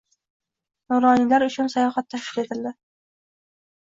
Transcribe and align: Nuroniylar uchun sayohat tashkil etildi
Nuroniylar 0.93 1.43
uchun 1.49 1.69
sayohat 1.75 2.09
tashkil 2.13 2.43
etildi 2.45 2.71